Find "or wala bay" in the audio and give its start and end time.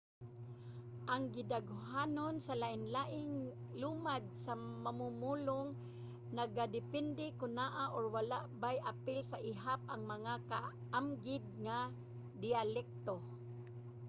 7.95-8.77